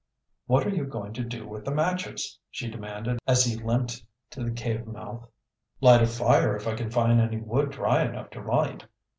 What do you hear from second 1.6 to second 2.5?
the matches?"